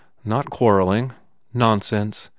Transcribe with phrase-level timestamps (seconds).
[0.25, 1.11] "Not quarrelling."
[1.53, 2.29] "Nonsense.